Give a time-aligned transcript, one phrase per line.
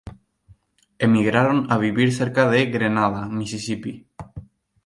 [1.05, 3.93] Emigraron a vivir cerca de Grenada, Mississipi.